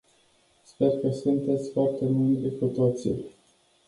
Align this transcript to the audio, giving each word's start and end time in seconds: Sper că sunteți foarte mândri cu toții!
Sper 0.63 0.89
că 0.99 1.11
sunteți 1.11 1.71
foarte 1.71 2.05
mândri 2.05 2.57
cu 2.57 2.65
toții! 2.65 3.25